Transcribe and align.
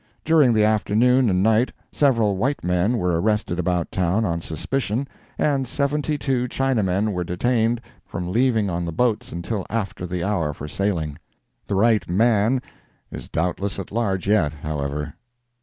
During 0.25 0.53
the 0.53 0.63
afternoon 0.65 1.29
and 1.29 1.43
night, 1.43 1.71
several 1.91 2.35
white 2.35 2.63
men 2.63 2.97
were 2.97 3.21
arrested 3.21 3.59
about 3.59 3.91
town 3.91 4.25
on 4.25 4.41
suspicion, 4.41 5.07
and 5.37 5.67
seventy 5.67 6.17
two 6.17 6.47
Chinamen 6.47 7.13
were 7.13 7.23
detained 7.23 7.79
from 8.03 8.31
leaving 8.31 8.67
on 8.67 8.83
the 8.85 8.91
boats 8.91 9.31
until 9.31 9.63
after 9.69 10.07
the 10.07 10.23
hour 10.23 10.53
for 10.55 10.67
sailing. 10.67 11.19
The 11.67 11.75
right 11.75 12.09
man 12.09 12.63
is 13.11 13.29
doubtless 13.29 13.77
at 13.77 13.91
large 13.91 14.25
yet, 14.25 14.53
however. 14.63 15.13